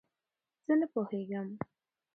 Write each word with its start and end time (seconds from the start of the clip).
زه 0.65 0.73
نه 0.79 0.87
پوهېږم 0.93 1.47